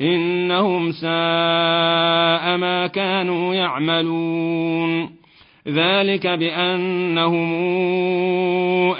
إنهم 0.00 0.92
ساء 0.92 2.56
ما 2.56 2.86
كانوا 2.86 3.54
يعملون. 3.54 5.10
ذلك 5.68 6.26
بأنهم 6.26 7.54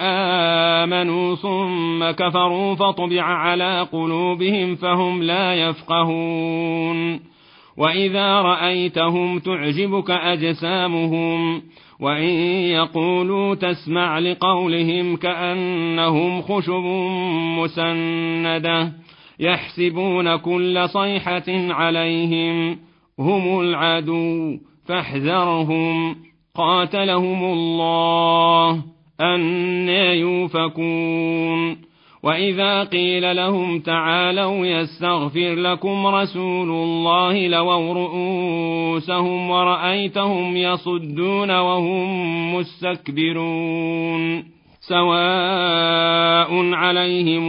آمنوا 0.00 1.34
ثم 1.34 2.10
كفروا 2.10 2.74
فطبع 2.74 3.22
على 3.22 3.88
قلوبهم 3.92 4.74
فهم 4.74 5.22
لا 5.22 5.54
يفقهون. 5.54 7.20
وإذا 7.76 8.42
رأيتهم 8.42 9.38
تعجبك 9.38 10.10
أجسامهم 10.10 11.62
وإن 12.00 12.30
يقولوا 12.70 13.54
تسمع 13.54 14.18
لقولهم 14.18 15.16
كأنهم 15.16 16.42
خشب 16.42 16.84
مسندة 17.58 18.92
يحسبون 19.40 20.36
كل 20.36 20.88
صيحة 20.88 21.44
عليهم 21.48 22.78
هم 23.18 23.60
العدو 23.60 24.58
فاحذرهم. 24.88 26.16
قاتلهم 26.54 27.44
الله 27.44 28.82
أن 29.20 29.88
يوفكون. 30.14 31.86
وإذا 32.22 32.84
قيل 32.84 33.36
لهم 33.36 33.80
تعالوا 33.80 34.66
يستغفر 34.66 35.54
لكم 35.54 36.06
رسول 36.06 36.70
الله 36.70 37.46
لووا 37.46 37.94
رؤوسهم 37.94 39.50
ورأيتهم 39.50 40.56
يصدون 40.56 41.50
وهم 41.50 42.54
مستكبرون. 42.54 44.44
سواء 44.80 46.74
عليهم 46.74 47.48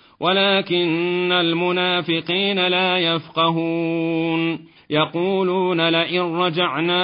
ولكن 0.21 1.31
المنافقين 1.31 2.67
لا 2.67 2.97
يفقهون. 2.97 4.59
يقولون 4.89 5.89
لئن 5.89 6.21
رجعنا 6.21 7.01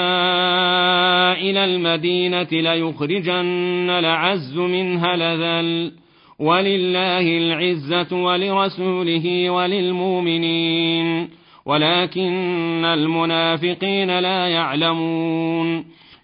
إلى 1.32 1.64
المدينة 1.64 2.48
ليخرجن 2.52 3.90
العز 3.90 4.58
منها 4.58 5.16
لذل. 5.16 5.92
ولله 6.38 7.38
العزة 7.38 8.16
ولرسوله 8.16 9.50
وللمؤمنين. 9.50 11.28
ولكن 11.66 12.84
المنافقين 12.84 14.18
لا 14.18 14.48
يعلمون. 14.48 15.84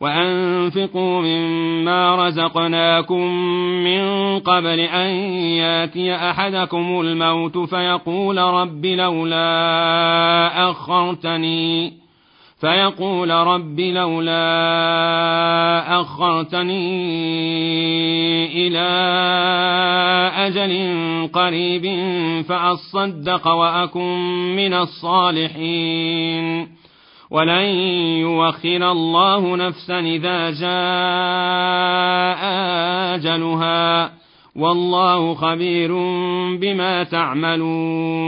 وأنفقوا 0.00 1.20
مما 1.20 2.26
رزقناكم 2.26 3.26
من 3.84 4.38
قبل 4.38 4.80
أن 4.80 5.10
ياتي 5.56 6.14
أحدكم 6.14 7.00
الموت 7.00 7.58
فيقول 7.58 8.38
رب 8.38 8.86
لولا 8.86 10.70
أخرتني 10.70 12.04
فيقول 12.60 13.30
رب 13.30 13.80
لولا 13.80 14.40
أخرتني 16.00 16.86
إلى 18.66 18.88
أجل 20.36 20.72
قريب 21.32 21.84
فأصدق 22.42 23.48
وأكن 23.48 24.18
من 24.56 24.74
الصالحين. 24.74 26.34
ولن 27.30 27.64
يوخر 28.20 28.92
الله 28.92 29.56
نفسا 29.56 30.00
إذا 30.00 30.50
جاء 30.50 30.74
أجلها. 33.14 34.10
والله 34.56 35.34
خبير 35.34 35.92
بما 36.56 37.04
تعملون. 37.04 38.24